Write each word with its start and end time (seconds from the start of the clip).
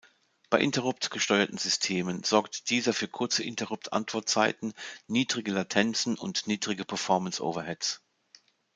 Bei 0.49 0.59
Interrupt-gesteuerten 0.59 1.59
Systemen 1.59 2.23
sorgt 2.23 2.71
dieser 2.71 2.91
für 2.91 3.07
kurze 3.07 3.43
Interrupt-Antwortzeiten, 3.43 4.73
niedrige 5.05 5.51
Latenzen 5.51 6.17
und 6.17 6.47
niedrige 6.47 6.85
Performance-Overheads. 6.85 8.01